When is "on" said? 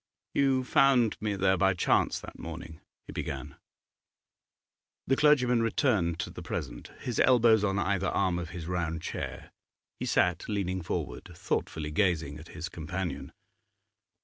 7.63-7.77